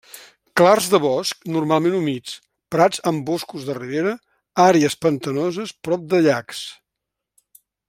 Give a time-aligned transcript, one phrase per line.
[0.59, 2.33] Clars de bosc normalment humits,
[2.75, 4.15] prats en boscos de ribera,
[4.65, 6.65] àrees pantanoses prop de llacs.